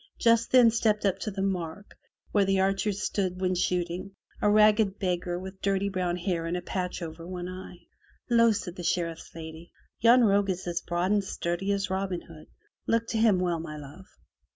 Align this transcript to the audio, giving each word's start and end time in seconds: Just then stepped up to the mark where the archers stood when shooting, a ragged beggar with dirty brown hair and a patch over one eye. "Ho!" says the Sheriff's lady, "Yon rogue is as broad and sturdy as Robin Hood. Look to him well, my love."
Just 0.17 0.51
then 0.51 0.71
stepped 0.71 1.05
up 1.05 1.19
to 1.19 1.29
the 1.29 1.43
mark 1.43 1.95
where 2.31 2.43
the 2.43 2.59
archers 2.59 3.03
stood 3.03 3.39
when 3.39 3.53
shooting, 3.53 4.15
a 4.41 4.49
ragged 4.49 4.97
beggar 4.97 5.37
with 5.37 5.61
dirty 5.61 5.89
brown 5.89 6.15
hair 6.17 6.47
and 6.47 6.57
a 6.57 6.61
patch 6.63 7.03
over 7.03 7.27
one 7.27 7.47
eye. 7.47 7.77
"Ho!" 8.29 8.51
says 8.51 8.73
the 8.73 8.81
Sheriff's 8.83 9.29
lady, 9.35 9.71
"Yon 9.99 10.23
rogue 10.23 10.49
is 10.49 10.65
as 10.65 10.81
broad 10.81 11.11
and 11.11 11.23
sturdy 11.23 11.71
as 11.71 11.91
Robin 11.91 12.21
Hood. 12.21 12.47
Look 12.87 13.05
to 13.09 13.19
him 13.19 13.37
well, 13.39 13.59
my 13.59 13.77
love." 13.77 14.07